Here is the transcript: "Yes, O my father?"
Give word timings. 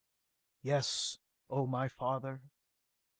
"Yes, 0.63 1.19
O 1.47 1.67
my 1.67 1.87
father?" 1.87 2.41